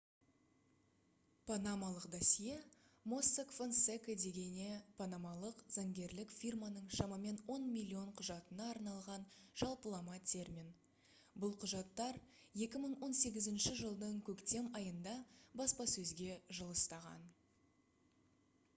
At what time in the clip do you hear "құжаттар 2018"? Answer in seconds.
11.65-13.69